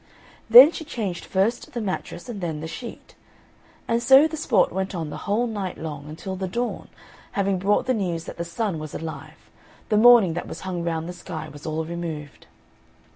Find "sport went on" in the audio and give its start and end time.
4.35-5.11